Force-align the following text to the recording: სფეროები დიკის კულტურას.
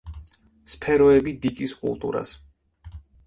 სფეროები 0.73 1.33
დიკის 1.45 1.77
კულტურას. 1.83 2.35